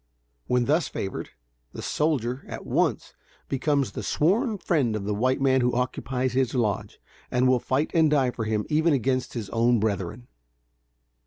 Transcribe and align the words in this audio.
When 0.47 0.65
thus 0.65 0.87
favored, 0.87 1.29
the 1.73 1.83
"soldier," 1.83 2.43
at 2.47 2.65
once, 2.65 3.13
becomes 3.47 3.91
the 3.91 4.01
sworn 4.01 4.57
friend 4.57 4.95
of 4.95 5.03
the 5.03 5.13
white 5.13 5.39
man 5.39 5.61
who 5.61 5.75
occupies 5.75 6.33
his 6.33 6.55
lodge, 6.55 6.99
and 7.29 7.47
will 7.47 7.59
fight 7.59 7.91
and 7.93 8.09
die 8.09 8.31
for 8.31 8.45
him 8.45 8.65
even 8.67 8.93
against 8.93 9.33
his 9.35 9.51
own 9.51 9.79
brethren. 9.79 10.25